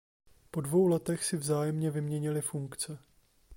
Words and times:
Po 0.51 0.61
dvou 0.61 0.87
letech 0.87 1.23
si 1.23 1.37
vzájemně 1.37 1.91
vyměnili 1.91 2.41
funkce. 2.41 2.99